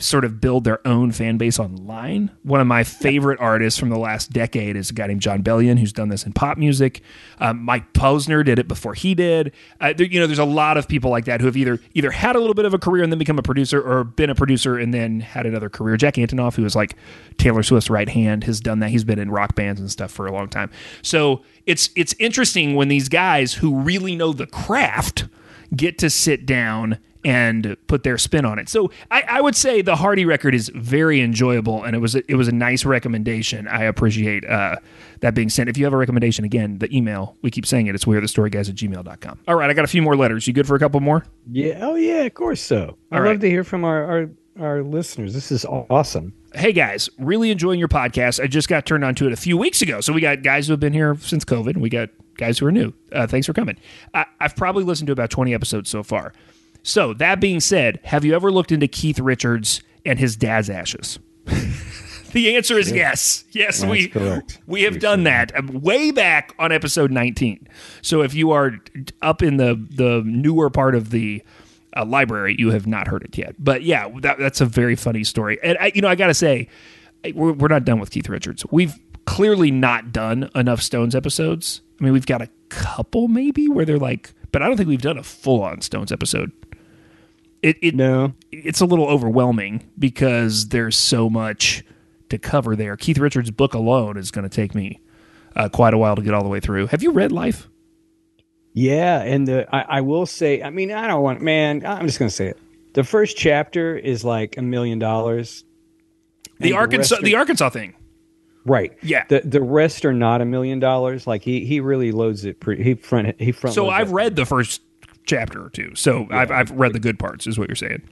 sort 0.00 0.24
of 0.24 0.40
build 0.40 0.62
their 0.62 0.86
own 0.86 1.10
fan 1.10 1.36
base 1.36 1.58
online. 1.58 2.30
One 2.44 2.60
of 2.60 2.68
my 2.68 2.84
favorite 2.84 3.40
artists 3.40 3.80
from 3.80 3.88
the 3.88 3.98
last 3.98 4.32
decade 4.32 4.76
is 4.76 4.90
a 4.90 4.92
guy 4.92 5.08
named 5.08 5.20
Jon 5.20 5.42
Bellion, 5.42 5.80
who's 5.80 5.92
done 5.92 6.08
this 6.08 6.24
in 6.24 6.32
pop 6.32 6.56
music. 6.56 7.02
Um, 7.40 7.64
Mike 7.64 7.92
Posner 7.94 8.44
did 8.44 8.60
it 8.60 8.68
before 8.68 8.94
he 8.94 9.16
did. 9.16 9.52
Uh, 9.80 9.92
there, 9.92 10.06
you 10.06 10.20
know, 10.20 10.28
there's 10.28 10.38
a 10.38 10.44
lot 10.44 10.76
of 10.76 10.86
people 10.86 11.10
like 11.10 11.24
that 11.24 11.40
who 11.40 11.46
have 11.46 11.56
either 11.56 11.80
either 11.94 12.12
had 12.12 12.36
a 12.36 12.38
little 12.38 12.54
bit 12.54 12.64
of 12.64 12.74
a 12.74 12.78
career 12.78 13.02
and 13.02 13.12
then 13.12 13.18
become 13.18 13.40
a 13.40 13.42
producer, 13.42 13.82
or 13.82 14.04
been 14.04 14.30
a 14.30 14.36
producer 14.36 14.78
and 14.78 14.94
then 14.94 15.18
had 15.18 15.46
another 15.46 15.68
career. 15.68 15.96
Jack 15.96 16.14
Antonoff, 16.14 16.54
who 16.54 16.64
is 16.64 16.76
like 16.76 16.94
Taylor 17.36 17.64
Swift's 17.64 17.90
right 17.90 18.08
hand, 18.08 18.44
has 18.44 18.60
done 18.60 18.78
that. 18.78 18.90
He's 18.90 19.02
been 19.02 19.18
in 19.18 19.32
rock 19.32 19.56
bands 19.56 19.80
and 19.80 19.90
stuff 19.90 20.12
for 20.12 20.28
a 20.28 20.32
long 20.32 20.48
time. 20.48 20.70
So 21.02 21.42
it's 21.66 21.90
it's 21.96 22.14
interesting 22.14 22.27
when 22.74 22.88
these 22.88 23.08
guys 23.08 23.54
who 23.54 23.80
really 23.80 24.16
know 24.16 24.32
the 24.32 24.46
craft 24.46 25.26
get 25.74 25.98
to 25.98 26.10
sit 26.10 26.46
down 26.46 26.98
and 27.24 27.76
put 27.88 28.04
their 28.04 28.16
spin 28.16 28.44
on 28.44 28.58
it. 28.58 28.68
So 28.68 28.90
I, 29.10 29.22
I 29.28 29.40
would 29.40 29.56
say 29.56 29.82
the 29.82 29.96
Hardy 29.96 30.24
record 30.24 30.54
is 30.54 30.70
very 30.74 31.20
enjoyable, 31.20 31.82
and 31.84 31.94
it 31.94 31.98
was 31.98 32.14
a, 32.14 32.22
it 32.30 32.36
was 32.36 32.48
a 32.48 32.52
nice 32.52 32.84
recommendation. 32.84 33.66
I 33.68 33.84
appreciate 33.84 34.48
uh, 34.48 34.76
that 35.20 35.34
being 35.34 35.48
sent. 35.48 35.68
If 35.68 35.76
you 35.76 35.84
have 35.84 35.92
a 35.92 35.96
recommendation, 35.96 36.44
again, 36.44 36.78
the 36.78 36.94
email 36.96 37.36
we 37.42 37.50
keep 37.50 37.66
saying 37.66 37.86
it. 37.86 37.94
It's 37.94 38.06
we're 38.06 38.20
the 38.20 38.28
story 38.28 38.50
guys 38.50 38.68
at 38.68 38.76
gmail.com. 38.76 39.40
All 39.48 39.56
right, 39.56 39.68
I 39.68 39.72
got 39.74 39.84
a 39.84 39.88
few 39.88 40.02
more 40.02 40.16
letters. 40.16 40.46
You 40.46 40.52
good 40.52 40.66
for 40.66 40.76
a 40.76 40.78
couple 40.78 41.00
more? 41.00 41.26
Yeah. 41.50 41.78
Oh, 41.82 41.96
yeah, 41.96 42.22
of 42.22 42.34
course 42.34 42.60
so. 42.60 42.96
I 43.10 43.18
All 43.18 43.24
love 43.24 43.40
to 43.40 43.50
hear 43.50 43.64
from 43.64 43.84
our, 43.84 44.04
our, 44.04 44.30
our 44.60 44.82
listeners. 44.82 45.34
This 45.34 45.50
is 45.50 45.64
awesome. 45.64 46.32
Hey 46.54 46.72
guys, 46.72 47.10
really 47.18 47.50
enjoying 47.50 47.78
your 47.78 47.88
podcast. 47.88 48.42
I 48.42 48.46
just 48.46 48.68
got 48.68 48.86
turned 48.86 49.04
on 49.04 49.14
to 49.16 49.26
it 49.26 49.32
a 49.32 49.36
few 49.36 49.58
weeks 49.58 49.82
ago. 49.82 50.00
So 50.00 50.14
we 50.14 50.22
got 50.22 50.42
guys 50.42 50.66
who 50.66 50.72
have 50.72 50.80
been 50.80 50.94
here 50.94 51.14
since 51.20 51.44
COVID. 51.44 51.76
We 51.76 51.90
got 51.90 52.08
guys 52.38 52.58
who 52.58 52.66
are 52.66 52.72
new. 52.72 52.94
Uh, 53.12 53.26
thanks 53.26 53.46
for 53.46 53.52
coming. 53.52 53.76
I, 54.14 54.24
I've 54.40 54.56
probably 54.56 54.84
listened 54.84 55.08
to 55.08 55.12
about 55.12 55.28
20 55.28 55.52
episodes 55.52 55.90
so 55.90 56.02
far. 56.02 56.32
So 56.82 57.12
that 57.14 57.40
being 57.40 57.60
said, 57.60 58.00
have 58.04 58.24
you 58.24 58.34
ever 58.34 58.50
looked 58.50 58.72
into 58.72 58.88
Keith 58.88 59.18
Richards 59.18 59.82
and 60.06 60.18
his 60.18 60.36
dad's 60.36 60.70
ashes? 60.70 61.18
the 62.32 62.56
answer 62.56 62.78
is 62.78 62.90
yes. 62.90 63.44
Yes, 63.50 63.80
That's 63.80 63.90
we 63.90 64.08
correct. 64.08 64.60
we 64.66 64.82
have 64.82 65.00
done 65.00 65.24
that 65.24 65.54
um, 65.56 65.80
way 65.82 66.10
back 66.12 66.54
on 66.58 66.72
episode 66.72 67.10
19. 67.10 67.68
So 68.00 68.22
if 68.22 68.32
you 68.32 68.52
are 68.52 68.78
up 69.20 69.42
in 69.42 69.56
the 69.58 69.74
the 69.90 70.22
newer 70.24 70.70
part 70.70 70.94
of 70.94 71.10
the 71.10 71.42
uh, 71.96 72.04
library, 72.04 72.54
you 72.58 72.70
have 72.70 72.86
not 72.86 73.08
heard 73.08 73.22
it 73.22 73.36
yet. 73.36 73.56
But 73.58 73.82
yeah, 73.82 74.08
that, 74.20 74.38
that's 74.38 74.60
a 74.60 74.66
very 74.66 74.94
funny 74.94 75.24
story. 75.24 75.58
And 75.62 75.76
I, 75.78 75.92
you 75.94 76.00
know, 76.02 76.08
I 76.08 76.14
got 76.14 76.28
to 76.28 76.34
say, 76.34 76.68
we're, 77.34 77.52
we're 77.52 77.68
not 77.68 77.84
done 77.84 77.98
with 77.98 78.10
Keith 78.10 78.28
Richards. 78.28 78.64
We've 78.70 78.94
clearly 79.28 79.70
not 79.70 80.12
done 80.12 80.50
enough 80.54 80.80
Stones 80.80 81.14
episodes. 81.14 81.82
I 82.00 82.04
mean, 82.04 82.12
we've 82.12 82.26
got 82.26 82.40
a 82.42 82.48
couple 82.70 83.28
maybe 83.28 83.68
where 83.68 83.84
they're 83.84 83.98
like, 83.98 84.32
but 84.52 84.62
I 84.62 84.66
don't 84.66 84.76
think 84.76 84.88
we've 84.88 85.02
done 85.02 85.18
a 85.18 85.22
full 85.22 85.62
on 85.62 85.82
Stones 85.82 86.10
episode. 86.10 86.50
It, 87.62 87.76
it 87.82 87.94
No. 87.94 88.32
it's 88.52 88.80
a 88.80 88.86
little 88.86 89.06
overwhelming 89.06 89.82
because 89.98 90.68
there's 90.68 90.96
so 90.96 91.28
much 91.28 91.84
to 92.30 92.38
cover 92.38 92.74
there. 92.76 92.96
Keith 92.96 93.18
Richards' 93.18 93.50
book 93.50 93.74
alone 93.74 94.16
is 94.16 94.30
going 94.30 94.48
to 94.48 94.54
take 94.54 94.74
me 94.74 95.00
uh, 95.56 95.68
quite 95.68 95.92
a 95.92 95.98
while 95.98 96.16
to 96.16 96.22
get 96.22 96.34
all 96.34 96.42
the 96.42 96.48
way 96.48 96.60
through. 96.60 96.86
Have 96.86 97.02
you 97.02 97.10
read 97.10 97.32
Life? 97.32 97.68
Yeah, 98.74 99.22
and 99.22 99.46
the 99.48 99.66
I, 99.74 99.98
I 99.98 100.00
will 100.02 100.24
say, 100.24 100.62
I 100.62 100.70
mean, 100.70 100.92
I 100.92 101.08
don't 101.08 101.22
want, 101.22 101.40
man. 101.40 101.84
I'm 101.84 102.06
just 102.06 102.18
gonna 102.18 102.30
say 102.30 102.46
it. 102.46 102.58
The 102.92 103.02
first 103.02 103.36
chapter 103.36 103.96
is 103.96 104.24
like 104.24 104.56
a 104.56 104.62
million 104.62 105.00
dollars. 105.00 105.64
The 106.60 106.74
Arkansas, 106.74 107.16
the 107.22 107.34
Arkansas 107.34 107.70
thing. 107.70 107.94
Right? 108.64 108.96
Yeah. 109.02 109.24
The 109.28 109.40
the 109.40 109.62
rest 109.62 110.04
are 110.04 110.12
not 110.12 110.40
a 110.40 110.44
million 110.44 110.78
dollars. 110.78 111.26
Like 111.26 111.42
he 111.42 111.64
he 111.64 111.80
really 111.80 112.12
loads 112.12 112.44
it. 112.44 112.60
Pretty, 112.60 112.82
he 112.82 112.94
front 112.94 113.40
he 113.40 113.52
front. 113.52 113.74
So 113.74 113.88
I've 113.88 114.10
it. 114.10 114.14
read 114.14 114.36
the 114.36 114.46
first 114.46 114.82
chapter 115.26 115.64
or 115.64 115.70
two. 115.70 115.94
So 115.94 116.26
I've 116.30 116.50
I've 116.50 116.70
read 116.70 116.92
the 116.92 117.00
good 117.00 117.18
parts, 117.18 117.46
is 117.46 117.58
what 117.58 117.68
you're 117.68 117.76
saying. 117.76 118.02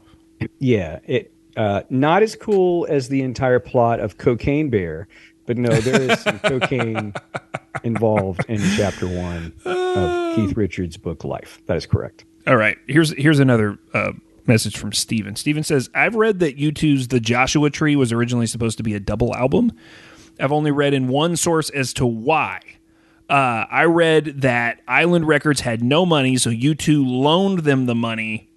Yeah, 0.59 1.01
it 1.05 1.33
uh, 1.57 1.83
not 1.89 2.23
as 2.23 2.37
cool 2.37 2.87
as 2.89 3.09
the 3.09 3.23
entire 3.23 3.61
plot 3.61 4.01
of 4.01 4.19
Cocaine 4.19 4.69
Bear, 4.69 5.09
but 5.47 5.57
no, 5.57 5.71
there 5.71 6.03
is 6.03 6.21
some 6.21 6.39
cocaine 6.45 7.15
involved 7.85 8.45
in 8.49 8.61
chapter 8.77 9.07
one 9.09 9.53
of 9.65 10.37
Keith 10.37 10.57
Richards' 10.57 10.97
book 10.97 11.25
Life. 11.25 11.61
That 11.67 11.77
is 11.77 11.87
correct. 11.87 12.25
All 12.47 12.57
right. 12.57 12.77
Here's 12.87 13.11
here's 13.17 13.39
another 13.39 13.79
uh, 13.95 14.13
message 14.47 14.77
from 14.77 14.93
Steven. 14.93 15.37
Steven 15.37 15.63
says, 15.63 15.91
I've 15.95 16.15
read 16.15 16.39
that 16.41 16.57
U2's 16.57 17.09
The 17.09 17.21
Joshua 17.21 17.71
Tree 17.71 17.97
was 17.97 18.13
originally 18.13 18.47
supposed 18.47 18.77
to 18.77 18.83
be 18.83 18.95
a 18.95 19.01
double 19.01 19.35
album. 19.35 19.73
I've 20.39 20.53
only 20.53 20.71
read 20.71 20.95
in 20.95 21.09
one 21.09 21.37
source 21.37 21.71
as 21.71 21.93
to 21.95 22.07
why. 22.07 22.61
Uh, 23.29 23.65
I 23.71 23.85
read 23.85 24.43
that 24.43 24.81
Island 24.87 25.27
Records 25.27 25.61
had 25.61 25.83
no 25.83 26.07
money, 26.07 26.37
so 26.37 26.51
U2 26.51 27.05
loaned 27.05 27.61
them 27.61 27.87
the 27.87 27.95
money, 27.95 28.49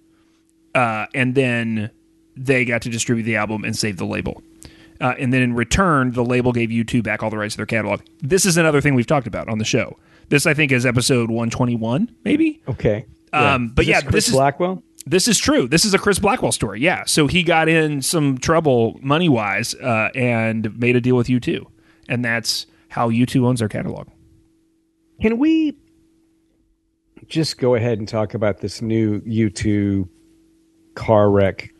uh, 0.74 1.06
and 1.14 1.34
then 1.34 1.90
they 2.36 2.64
got 2.64 2.82
to 2.82 2.88
distribute 2.88 3.24
the 3.24 3.36
album 3.36 3.64
and 3.64 3.76
save 3.76 3.96
the 3.96 4.06
label. 4.06 4.42
Uh, 5.00 5.14
and 5.18 5.32
then 5.32 5.42
in 5.42 5.54
return, 5.54 6.12
the 6.12 6.24
label 6.24 6.52
gave 6.52 6.68
U2 6.68 7.02
back 7.02 7.22
all 7.22 7.30
the 7.30 7.38
rights 7.38 7.54
to 7.54 7.56
their 7.56 7.66
catalog. 7.66 8.02
This 8.20 8.44
is 8.44 8.56
another 8.56 8.80
thing 8.80 8.94
we've 8.94 9.06
talked 9.06 9.26
about 9.26 9.48
on 9.48 9.58
the 9.58 9.64
show. 9.64 9.98
This, 10.28 10.46
I 10.46 10.54
think, 10.54 10.70
is 10.70 10.86
episode 10.86 11.30
121, 11.30 12.14
maybe. 12.22 12.62
Okay. 12.68 13.06
Um, 13.32 13.68
but 13.68 13.82
Is 13.82 13.88
yeah, 13.88 14.00
Chris 14.02 14.12
this 14.12 14.28
is 14.28 14.34
Blackwell. 14.34 14.82
this 15.06 15.26
is 15.26 15.38
true. 15.38 15.66
This 15.66 15.84
is 15.84 15.94
a 15.94 15.98
Chris 15.98 16.18
Blackwell 16.18 16.52
story. 16.52 16.80
Yeah. 16.80 17.04
So 17.06 17.26
he 17.26 17.42
got 17.42 17.68
in 17.68 18.02
some 18.02 18.38
trouble 18.38 18.98
money 19.02 19.28
wise 19.28 19.74
uh, 19.74 20.10
and 20.14 20.78
made 20.78 20.96
a 20.96 21.00
deal 21.00 21.16
with 21.16 21.28
U2. 21.28 21.66
And 22.10 22.24
that's 22.24 22.66
how 22.88 23.08
U2 23.08 23.46
owns 23.46 23.60
their 23.60 23.68
catalog. 23.68 24.08
Can 25.22 25.38
we 25.38 25.78
just 27.28 27.56
go 27.56 27.76
ahead 27.76 27.98
and 27.98 28.08
talk 28.08 28.34
about 28.34 28.58
this 28.58 28.82
new 28.82 29.20
U2 29.20 30.08
car 30.96 31.30
wreck 31.30 31.72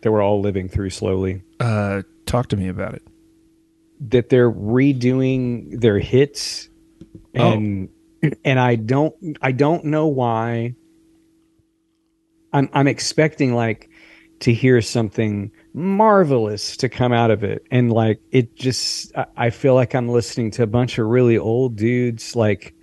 that 0.00 0.10
we're 0.10 0.22
all 0.22 0.40
living 0.40 0.68
through 0.68 0.90
slowly? 0.90 1.42
Uh, 1.60 2.02
talk 2.24 2.48
to 2.48 2.56
me 2.56 2.68
about 2.68 2.94
it. 2.94 3.02
That 4.00 4.30
they're 4.30 4.50
redoing 4.50 5.80
their 5.80 5.98
hits, 5.98 6.68
and 7.34 7.88
and 8.44 8.58
I 8.58 8.76
don't 8.76 9.14
I 9.40 9.52
don't 9.52 9.84
know 9.84 10.06
why. 10.06 10.74
I'm 12.52 12.68
I'm 12.72 12.88
expecting 12.88 13.54
like 13.54 13.88
to 14.40 14.52
hear 14.52 14.80
something 14.80 15.52
marvelous 15.74 16.76
to 16.78 16.88
come 16.88 17.12
out 17.12 17.30
of 17.30 17.42
it, 17.42 17.66
and 17.70 17.92
like 17.92 18.20
it 18.30 18.54
just 18.54 19.12
I, 19.36 19.50
feel 19.50 19.74
like 19.74 19.94
I'm 19.94 20.08
listening 20.08 20.52
to 20.52 20.62
a 20.62 20.68
bunch 20.68 20.98
of 20.98 21.06
really 21.06 21.36
old 21.36 21.76
dudes 21.76 22.36
like 22.36 22.74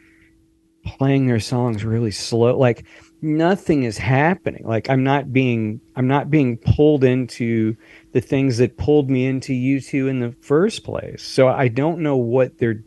playing 0.86 1.28
their 1.28 1.40
songs 1.40 1.86
really 1.86 2.12
slow. 2.12 2.58
Like 2.58 2.86
nothing 3.22 3.84
is 3.84 3.98
happening. 3.98 4.64
Like 4.66 4.90
i'm 4.90 5.04
not 5.04 5.32
being 5.32 5.80
i'm 5.96 6.08
not 6.08 6.30
being 6.30 6.58
pulled 6.58 7.04
into 7.04 7.78
the 8.12 8.22
things 8.22 8.58
that 8.58 8.78
pulled 8.78 9.10
me 9.10 9.26
into 9.26 9.54
U2 9.54 10.10
in 10.10 10.20
the 10.20 10.36
first 10.42 10.84
place. 10.84 11.24
So 11.24 11.48
i 11.48 11.68
don't 11.68 12.00
know 12.00 12.18
what 12.18 12.58
they're 12.58 12.84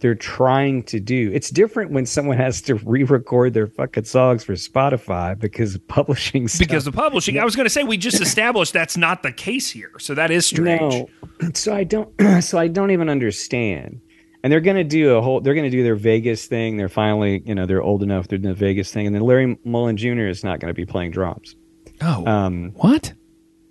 they're 0.00 0.14
trying 0.14 0.82
to 0.84 0.98
do 0.98 1.30
it's 1.32 1.50
different 1.50 1.90
when 1.92 2.06
someone 2.06 2.36
has 2.36 2.60
to 2.62 2.74
re-record 2.76 3.54
their 3.54 3.66
fucking 3.66 4.04
songs 4.04 4.42
for 4.44 4.54
spotify 4.54 5.38
because 5.38 5.74
of 5.74 5.86
publishing 5.88 6.48
stuff. 6.48 6.58
Because 6.66 6.86
of 6.86 6.94
publishing, 6.94 7.38
I 7.38 7.44
was 7.44 7.54
going 7.54 7.66
to 7.66 7.70
say 7.70 7.84
we 7.84 7.96
just 7.96 8.20
established 8.20 8.72
that's 8.72 8.96
not 8.96 9.22
the 9.22 9.32
case 9.32 9.70
here. 9.70 9.92
So 9.98 10.14
that 10.14 10.30
is 10.30 10.46
strange. 10.46 11.08
No, 11.40 11.50
so 11.54 11.74
I 11.74 11.84
don't. 11.84 12.12
So 12.42 12.58
I 12.58 12.68
don't 12.68 12.90
even 12.90 13.08
understand. 13.08 14.00
And 14.42 14.50
they're 14.52 14.60
going 14.60 14.76
to 14.76 14.84
do 14.84 15.16
a 15.16 15.20
whole. 15.20 15.40
They're 15.42 15.52
going 15.54 15.70
to 15.70 15.76
do 15.76 15.82
their 15.82 15.94
Vegas 15.96 16.46
thing. 16.46 16.76
They're 16.78 16.88
finally, 16.88 17.42
you 17.44 17.54
know, 17.54 17.66
they're 17.66 17.82
old 17.82 18.02
enough. 18.02 18.28
They're 18.28 18.38
doing 18.38 18.54
the 18.54 18.58
Vegas 18.58 18.90
thing, 18.92 19.06
and 19.06 19.14
then 19.14 19.22
Larry 19.22 19.58
Mullen 19.64 19.96
Jr. 19.98 20.26
is 20.26 20.42
not 20.42 20.60
going 20.60 20.70
to 20.70 20.74
be 20.74 20.86
playing 20.86 21.10
drums. 21.10 21.56
Oh, 22.00 22.26
Um, 22.26 22.70
what? 22.76 23.12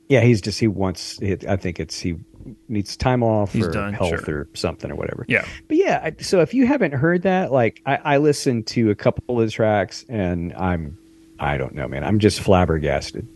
yeah, 0.10 0.22
he's 0.22 0.42
just 0.42 0.60
he 0.60 0.68
wants. 0.68 1.20
I 1.48 1.56
think 1.56 1.80
it's 1.80 2.00
he 2.00 2.18
needs 2.68 2.96
time 2.98 3.24
off 3.24 3.54
He's 3.54 3.68
or 3.68 3.72
done, 3.72 3.94
health 3.94 4.26
sure. 4.26 4.40
or 4.42 4.48
something 4.54 4.92
or 4.92 4.96
whatever. 4.96 5.26
Yeah. 5.28 5.46
But 5.68 5.78
yeah, 5.78 6.02
I- 6.04 6.22
so 6.22 6.42
if 6.42 6.54
you 6.54 6.66
haven't 6.68 6.94
heard 6.94 7.24
that, 7.24 7.52
like 7.52 7.82
I, 7.86 7.96
I 8.04 8.18
listened 8.18 8.68
to 8.68 8.90
a 8.92 8.96
couple 8.96 9.40
of 9.40 9.46
the 9.46 9.52
tracks, 9.52 10.06
and 10.10 10.54
I'm, 10.54 10.98
I 11.40 11.58
don't 11.58 11.74
know, 11.76 11.88
man. 11.88 12.04
I'm 12.04 12.20
just 12.20 12.40
flabbergasted. 12.42 13.28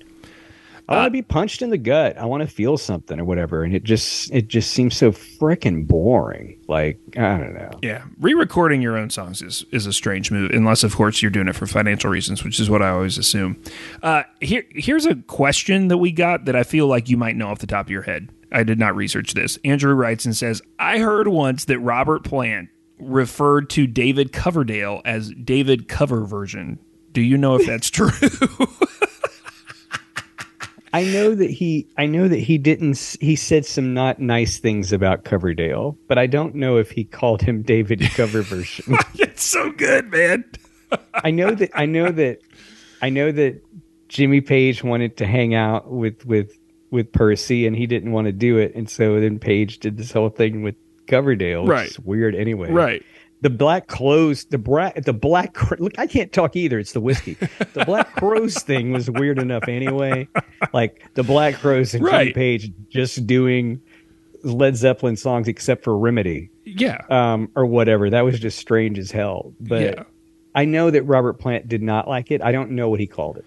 I 0.89 0.95
want 0.95 1.01
Uh, 1.03 1.05
to 1.05 1.11
be 1.11 1.21
punched 1.21 1.61
in 1.61 1.69
the 1.69 1.77
gut. 1.77 2.17
I 2.17 2.25
want 2.25 2.41
to 2.41 2.47
feel 2.47 2.77
something 2.77 3.17
or 3.17 3.23
whatever, 3.23 3.63
and 3.63 3.73
it 3.73 3.85
just 3.85 4.29
it 4.33 4.49
just 4.49 4.71
seems 4.71 4.97
so 4.97 5.13
freaking 5.13 5.87
boring. 5.87 6.59
Like 6.67 6.99
I 7.15 7.37
don't 7.37 7.53
know. 7.53 7.71
Yeah, 7.81 8.03
re-recording 8.19 8.81
your 8.81 8.97
own 8.97 9.09
songs 9.09 9.41
is 9.41 9.63
is 9.71 9.85
a 9.85 9.93
strange 9.93 10.29
move, 10.29 10.51
unless 10.51 10.83
of 10.83 10.93
course 10.93 11.21
you're 11.21 11.31
doing 11.31 11.47
it 11.47 11.55
for 11.55 11.67
financial 11.67 12.09
reasons, 12.09 12.43
which 12.43 12.59
is 12.59 12.69
what 12.69 12.81
I 12.81 12.89
always 12.89 13.17
assume. 13.17 13.63
Uh, 14.01 14.23
here, 14.41 14.65
here's 14.71 15.05
a 15.05 15.15
question 15.15 15.87
that 15.87 15.99
we 15.99 16.11
got 16.11 16.43
that 16.45 16.55
I 16.57 16.63
feel 16.63 16.87
like 16.87 17.07
you 17.07 17.15
might 17.15 17.37
know 17.37 17.47
off 17.47 17.59
the 17.59 17.67
top 17.67 17.85
of 17.85 17.89
your 17.89 18.01
head. 18.01 18.27
I 18.53 18.63
did 18.63 18.79
not 18.79 18.95
research 18.95 19.33
this. 19.33 19.57
Andrew 19.65 19.93
writes 19.93 20.25
and 20.25 20.35
says, 20.35 20.61
"I 20.79 20.99
heard 20.99 21.27
once 21.27 21.65
that 21.65 21.79
Robert 21.79 22.23
Plant 22.23 22.69
referred 22.99 23.69
to 23.71 23.87
David 23.87 24.31
Coverdale 24.31 25.01
as 25.03 25.31
David 25.31 25.87
Cover 25.87 26.25
Version. 26.25 26.79
Do 27.11 27.21
you 27.21 27.37
know 27.37 27.55
if 27.55 27.65
that's 27.65 27.89
true?" 27.89 28.09
I 30.93 31.03
know 31.05 31.33
that 31.33 31.49
he 31.49 31.87
I 31.97 32.05
know 32.05 32.27
that 32.27 32.37
he 32.37 32.59
didn't 32.59 33.17
he 33.19 33.35
said 33.35 33.65
some 33.65 33.95
not 33.95 34.19
nice 34.19 34.59
things 34.59 34.93
about 34.93 35.23
Coverdale, 35.23 35.97
but 36.07 36.19
I 36.19 36.27
don't 36.27 36.53
know 36.53 36.77
if 36.77 36.91
he 36.91 37.03
called 37.03 37.41
him 37.41 37.63
David 37.63 38.01
Cover 38.11 38.43
version. 38.43 38.95
it's 39.15 39.43
so 39.43 39.71
good, 39.71 40.11
man. 40.11 40.45
I 41.15 41.31
know 41.31 41.49
that 41.51 41.71
I 41.73 41.87
know 41.87 42.11
that 42.11 42.41
I 43.01 43.09
know 43.09 43.31
that 43.31 43.59
Jimmy 44.07 44.41
Page 44.41 44.83
wanted 44.83 45.17
to 45.17 45.25
hang 45.25 45.55
out 45.55 45.91
with 45.91 46.27
with 46.27 46.55
with 46.93 47.11
Percy 47.11 47.67
and 47.67 47.75
he 47.75 47.85
didn't 47.87 48.11
want 48.13 48.27
to 48.27 48.31
do 48.31 48.57
it 48.57 48.73
and 48.75 48.89
so 48.89 49.19
then 49.19 49.39
Page 49.39 49.79
did 49.79 49.97
this 49.97 50.11
whole 50.11 50.29
thing 50.29 50.61
with 50.63 50.75
Coverdale, 51.07 51.65
Right. 51.65 51.89
is 51.89 51.99
weird 51.99 52.33
anyway. 52.35 52.71
Right. 52.71 53.03
The 53.41 53.49
black 53.49 53.87
clothes, 53.87 54.45
the 54.45 54.57
bra- 54.57 54.93
the 54.95 55.11
black 55.11 55.53
cr- 55.53 55.75
look. 55.77 55.99
I 55.99 56.07
can't 56.07 56.31
talk 56.31 56.55
either. 56.55 56.79
It's 56.79 56.93
the 56.93 57.01
whiskey. 57.01 57.33
The 57.73 57.83
black 57.85 58.15
Crowes 58.15 58.55
thing 58.63 58.93
was 58.93 59.09
weird 59.09 59.37
enough 59.37 59.67
anyway. 59.67 60.29
Like 60.71 61.03
the 61.15 61.23
Black 61.23 61.55
Crowes 61.55 61.93
and 61.93 62.05
Jimmy 62.09 62.31
Page 62.31 62.71
just 62.87 63.27
doing 63.27 63.81
Led 64.43 64.77
Zeppelin 64.77 65.17
songs 65.17 65.49
except 65.49 65.83
for 65.83 65.97
Remedy 65.97 66.51
Yeah. 66.63 66.99
um, 67.09 67.49
or 67.53 67.65
whatever. 67.65 68.09
That 68.09 68.21
was 68.23 68.39
just 68.39 68.57
strange 68.59 68.97
as 68.97 69.11
hell. 69.11 69.53
But 69.59 69.81
yeah. 69.81 70.03
I 70.55 70.63
know 70.63 70.89
that 70.89 71.03
Robert 71.03 71.33
Plant 71.33 71.67
did 71.67 71.81
not 71.81 72.07
like 72.07 72.31
it. 72.31 72.41
I 72.41 72.53
don't 72.53 72.71
know 72.71 72.87
what 72.89 73.01
he 73.01 73.07
called 73.07 73.37
it. 73.39 73.45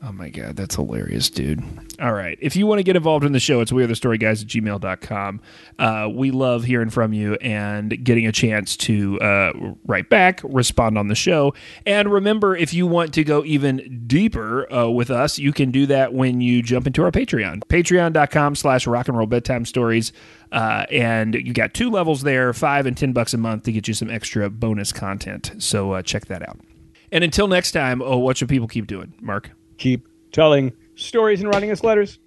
Oh 0.00 0.12
my 0.12 0.28
God, 0.28 0.54
that's 0.54 0.76
hilarious, 0.76 1.28
dude. 1.28 1.60
All 2.00 2.12
right. 2.12 2.38
If 2.40 2.54
you 2.54 2.68
want 2.68 2.78
to 2.78 2.84
get 2.84 2.94
involved 2.94 3.24
in 3.24 3.32
the 3.32 3.40
show, 3.40 3.60
it's 3.60 3.72
wearethestoryguys 3.72 4.42
at 4.42 4.46
gmail.com. 4.46 5.40
Uh, 5.76 6.08
we 6.12 6.30
love 6.30 6.62
hearing 6.62 6.90
from 6.90 7.12
you 7.12 7.34
and 7.36 8.04
getting 8.04 8.24
a 8.24 8.30
chance 8.30 8.76
to 8.76 9.18
uh, 9.20 9.52
write 9.86 10.08
back, 10.08 10.40
respond 10.44 10.98
on 10.98 11.08
the 11.08 11.16
show. 11.16 11.52
And 11.84 12.12
remember, 12.12 12.56
if 12.56 12.72
you 12.72 12.86
want 12.86 13.12
to 13.14 13.24
go 13.24 13.44
even 13.44 14.04
deeper 14.06 14.72
uh, 14.72 14.88
with 14.88 15.10
us, 15.10 15.36
you 15.36 15.52
can 15.52 15.72
do 15.72 15.84
that 15.86 16.14
when 16.14 16.40
you 16.40 16.62
jump 16.62 16.86
into 16.86 17.02
our 17.02 17.10
Patreon. 17.10 17.64
Patreon.com 17.64 18.54
slash 18.54 18.86
rock 18.86 19.08
and 19.08 19.18
roll 19.18 19.26
bedtime 19.26 19.64
stories. 19.64 20.12
Uh, 20.52 20.86
and 20.92 21.34
you 21.34 21.52
got 21.52 21.74
two 21.74 21.90
levels 21.90 22.22
there, 22.22 22.52
five 22.52 22.86
and 22.86 22.96
ten 22.96 23.12
bucks 23.12 23.34
a 23.34 23.38
month 23.38 23.64
to 23.64 23.72
get 23.72 23.88
you 23.88 23.94
some 23.94 24.10
extra 24.10 24.48
bonus 24.48 24.92
content. 24.92 25.50
So 25.58 25.92
uh, 25.92 26.02
check 26.02 26.26
that 26.26 26.48
out. 26.48 26.60
And 27.10 27.24
until 27.24 27.48
next 27.48 27.72
time, 27.72 28.00
oh, 28.00 28.18
what 28.18 28.36
should 28.36 28.48
people 28.48 28.68
keep 28.68 28.86
doing, 28.86 29.12
Mark? 29.20 29.50
Keep 29.78 30.08
telling 30.32 30.72
stories 30.94 31.40
and 31.40 31.52
writing 31.52 31.70
us 31.70 31.82
letters. 31.82 32.18